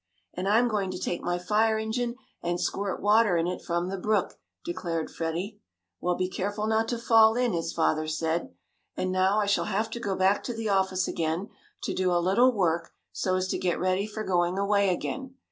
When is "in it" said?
3.37-3.61